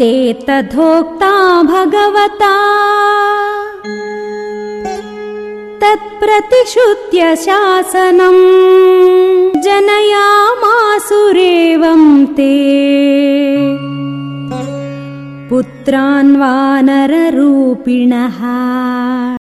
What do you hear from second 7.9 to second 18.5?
शासनम् जनयामासुरेवम् ते वानररूपिणः